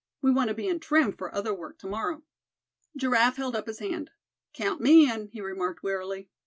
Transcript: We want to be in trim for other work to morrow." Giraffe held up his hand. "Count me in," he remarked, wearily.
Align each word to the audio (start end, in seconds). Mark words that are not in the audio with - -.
We 0.19 0.31
want 0.31 0.47
to 0.47 0.55
be 0.55 0.67
in 0.67 0.79
trim 0.79 1.13
for 1.15 1.31
other 1.31 1.53
work 1.53 1.77
to 1.77 1.87
morrow." 1.87 2.23
Giraffe 2.97 3.35
held 3.37 3.55
up 3.55 3.67
his 3.67 3.77
hand. 3.77 4.09
"Count 4.51 4.81
me 4.81 5.07
in," 5.07 5.27
he 5.27 5.41
remarked, 5.41 5.83
wearily. 5.83 6.27